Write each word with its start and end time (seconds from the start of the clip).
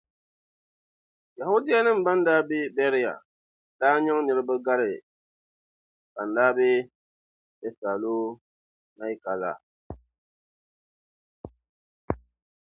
Yɛhudianim’ 1.37 1.97
bɛn 2.05 2.19
daa 2.27 2.41
be 2.47 2.57
Bɛria 2.75 3.13
daa 3.79 3.95
nyaŋ 4.03 4.19
niriba 4.23 4.55
gari 4.65 4.93
bɛn 6.13 6.29
daa 6.35 6.51
be 6.57 6.67
Tɛsalɔnaika 7.59 9.33
la. 9.41 9.51